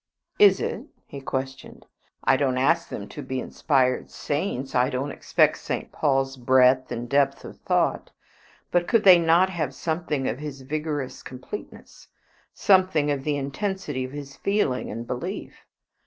[0.39, 1.85] "Is it?" he questioned.
[2.23, 4.73] "I don't ask them to be inspired saints.
[4.73, 5.91] I don't expect St.
[5.91, 8.09] Paul's breadth and depth of thought.
[8.71, 12.07] But could they not have something of his vigorous completeness,
[12.51, 15.67] something of the intensity of his feeling and belief?